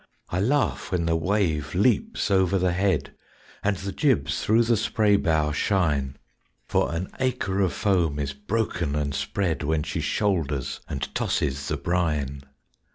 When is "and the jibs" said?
3.61-4.43